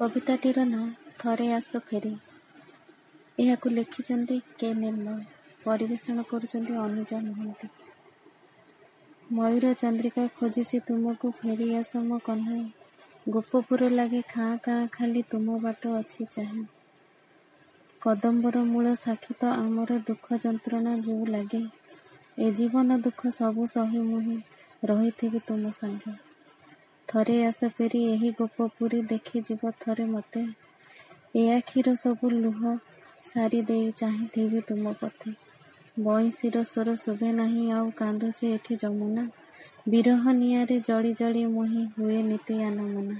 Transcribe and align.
କବିତାଟିର 0.00 0.64
ନାଁ 0.64 0.88
ଥରେ 1.18 1.52
ଆସ 1.52 1.78
ଫେରି। 1.78 2.16
ଏହାକୁ 3.38 3.68
ଲେଖିଛନ୍ତି 3.68 4.40
କେ 4.58 4.74
ନିର୍ମଳ। 4.74 5.16
ପରିବେଷଣ 5.64 6.22
କରୁଛନ୍ତି 6.22 6.74
ଅନୁଜା 6.74 7.18
ମହାନ୍ତି। 7.20 7.68
ମୟୂର 9.32 9.72
ଚନ୍ଦ୍ରିକା 9.74 10.26
ଖୋଜିଛି 10.26 10.80
ତୁମକୁ 10.80 11.30
ଫେରି 11.30 11.74
ଆସ 11.74 11.96
ମୋ 11.96 12.18
କହ୍ନାଇ। 12.18 12.64
ଗୋପପୁର 13.28 13.88
ଲାଗି 13.88 14.22
ଖାଁ 14.28 14.58
ଖାଁ 14.58 14.86
ଖାଲି 14.86 15.22
ତୁମ 15.22 15.58
ବାଟ 15.58 15.82
ଅଛି 15.86 16.24
ଚାହିଁ। 16.24 16.64
କଦମ୍ବର 18.02 18.62
ମୂଳ 18.64 18.94
ସାକ୍ଷୀ 18.94 19.34
ତ 19.40 19.44
ଆମର 19.46 19.98
ଦୁଃଖ 19.98 20.26
ଯନ୍ତ୍ରଣା 20.36 20.96
ଯୋଉ 20.98 21.26
ଲାଗେ। 21.26 21.62
ଏ 22.38 22.50
ଜୀବନ 22.52 22.98
ଦୁଃଖ 22.98 23.28
ସବୁ 23.28 23.66
ସହି 23.66 23.98
ମୁହିଁ 23.98 24.38
ରହିଥିବି 24.84 25.38
ତୁମ 25.46 25.70
ସାଙ୍ଗେ। 25.70 26.27
ଥରେ 27.08 27.36
ଆସ 27.44 27.68
ଫେରି 27.76 28.00
ଏହି 28.04 28.30
ଗୋପପୁରୀ 28.30 28.98
ଦେଖି 29.02 29.40
ଯିବ 29.40 29.70
ଥରେ 29.80 30.04
ମତେ। 30.04 30.42
ଏ 31.36 31.42
ଆଖିର 31.52 31.94
ସବୁ 31.94 32.30
ଲୁହ 32.34 32.60
ସାରି 33.24 33.60
ଦେଇ 33.62 33.90
ଚାହିଁଥିବି 33.92 34.60
ତୁମ 34.60 34.92
ପଥେ। 35.00 35.32
ବଇଁଶୀର 35.98 36.62
ସ୍ୱର 36.62 36.96
ଶୁଭେ 36.96 37.30
ନାହିଁ 37.32 37.64
ଆଉ 37.72 37.88
କାନ୍ଦୁଛି 37.96 38.52
ଏଠି 38.52 38.76
ଯମୁନା। 38.76 39.24
ବିରହ 39.88 40.28
ନିଆଁରେ 40.32 40.78
ଜଳି 40.80 41.12
ଜଳି 41.12 41.44
ମୁହିଁ 41.46 41.84
ହୁଏ 41.98 42.22
ନିତି 42.22 42.62
ଆନମନା। 42.62 43.16